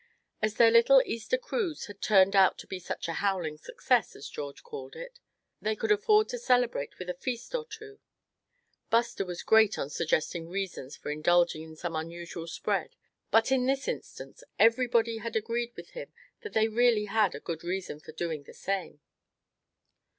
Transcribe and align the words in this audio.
As 0.41 0.55
their 0.55 0.71
little 0.71 0.99
Easter 1.05 1.37
cruise 1.37 1.85
had 1.85 2.01
turned 2.01 2.35
out 2.35 2.57
to 2.57 2.65
be 2.65 2.79
such 2.79 3.07
a 3.07 3.13
"howling 3.21 3.59
success" 3.59 4.15
as 4.15 4.27
George 4.27 4.63
called 4.63 4.95
it, 4.95 5.19
they 5.61 5.75
could 5.75 5.91
afford 5.91 6.27
to 6.29 6.39
celebrate 6.39 6.97
with 6.97 7.07
a 7.07 7.13
feast 7.13 7.53
or 7.53 7.67
two. 7.67 7.99
Buster 8.89 9.23
was 9.23 9.43
great 9.43 9.77
on 9.77 9.91
suggesting 9.91 10.49
reasons 10.49 10.97
for 10.97 11.11
indulging 11.11 11.61
in 11.61 11.75
some 11.75 11.95
unusual 11.95 12.47
spread; 12.47 12.95
but 13.29 13.51
in 13.51 13.67
this 13.67 13.87
instance 13.87 14.43
everybody 14.57 15.19
had 15.19 15.35
agreed 15.35 15.71
with 15.75 15.91
him 15.91 16.11
that 16.41 16.53
they 16.53 16.67
really 16.67 17.05
had 17.05 17.35
a 17.35 17.39
good 17.39 17.63
reason 17.63 17.99
for 17.99 18.11
doing 18.11 18.41
the 18.45 18.55
same. 18.55 19.01